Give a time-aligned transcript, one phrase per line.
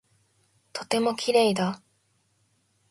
[0.73, 1.79] とても綺麗だ。